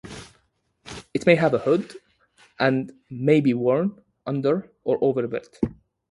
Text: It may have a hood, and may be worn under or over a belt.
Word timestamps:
It 1.13 1.27
may 1.27 1.35
have 1.35 1.53
a 1.53 1.59
hood, 1.59 1.93
and 2.57 2.91
may 3.11 3.39
be 3.39 3.53
worn 3.53 4.01
under 4.25 4.71
or 4.83 4.97
over 4.99 5.23
a 5.23 5.27
belt. 5.27 5.59